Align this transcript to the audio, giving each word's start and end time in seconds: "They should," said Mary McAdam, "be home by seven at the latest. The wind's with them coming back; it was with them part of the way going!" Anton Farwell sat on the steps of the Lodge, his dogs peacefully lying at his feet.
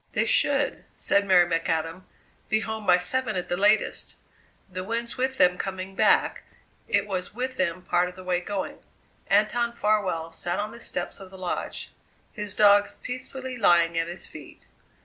"They 0.13 0.25
should," 0.25 0.83
said 0.95 1.27
Mary 1.27 1.45
McAdam, 1.45 2.05
"be 2.49 2.61
home 2.61 2.87
by 2.87 2.97
seven 2.97 3.35
at 3.35 3.49
the 3.49 3.55
latest. 3.55 4.15
The 4.67 4.83
wind's 4.83 5.15
with 5.15 5.37
them 5.37 5.59
coming 5.59 5.93
back; 5.93 6.41
it 6.87 7.05
was 7.05 7.35
with 7.35 7.55
them 7.57 7.83
part 7.83 8.09
of 8.09 8.15
the 8.15 8.23
way 8.23 8.39
going!" 8.39 8.79
Anton 9.27 9.73
Farwell 9.73 10.31
sat 10.31 10.57
on 10.57 10.71
the 10.71 10.81
steps 10.81 11.19
of 11.19 11.29
the 11.29 11.37
Lodge, 11.37 11.91
his 12.33 12.55
dogs 12.55 12.95
peacefully 12.95 13.57
lying 13.59 13.95
at 13.95 14.07
his 14.07 14.25
feet. 14.25 14.63